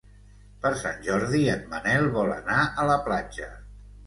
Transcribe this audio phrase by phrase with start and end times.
[0.63, 3.53] Per Sant Jordi en Manel vol anar a la platja.